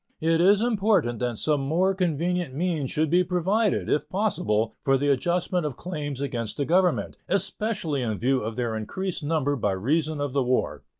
[0.19, 5.09] It is important that some more convenient means should be provided, if possible, for the
[5.09, 10.19] adjustment of claims against the Government, especially in view of their increased number by reason
[10.19, 10.81] of the war.